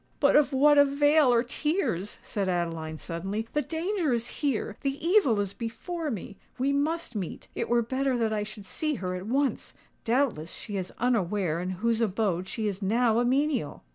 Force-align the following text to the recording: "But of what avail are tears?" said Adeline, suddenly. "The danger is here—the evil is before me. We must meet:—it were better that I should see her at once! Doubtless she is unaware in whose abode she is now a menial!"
"But 0.19 0.35
of 0.35 0.51
what 0.51 0.79
avail 0.79 1.31
are 1.31 1.43
tears?" 1.43 2.17
said 2.23 2.49
Adeline, 2.49 2.97
suddenly. 2.97 3.47
"The 3.53 3.61
danger 3.61 4.13
is 4.13 4.29
here—the 4.41 5.07
evil 5.07 5.39
is 5.39 5.53
before 5.53 6.09
me. 6.09 6.37
We 6.57 6.73
must 6.73 7.15
meet:—it 7.15 7.69
were 7.69 7.83
better 7.83 8.17
that 8.17 8.33
I 8.33 8.41
should 8.41 8.65
see 8.65 8.95
her 8.95 9.13
at 9.13 9.27
once! 9.27 9.75
Doubtless 10.03 10.55
she 10.55 10.75
is 10.75 10.91
unaware 10.97 11.59
in 11.59 11.69
whose 11.85 12.01
abode 12.01 12.47
she 12.47 12.67
is 12.67 12.81
now 12.81 13.19
a 13.19 13.23
menial!" 13.25 13.83